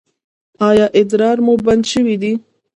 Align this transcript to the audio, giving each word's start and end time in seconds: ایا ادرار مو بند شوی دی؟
ایا 0.67 0.85
ادرار 0.99 1.37
مو 1.45 1.53
بند 1.65 1.83
شوی 1.91 2.15
دی؟ 2.21 2.33